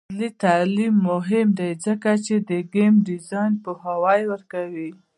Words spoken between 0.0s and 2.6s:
عصري تعلیم مهم دی ځکه چې د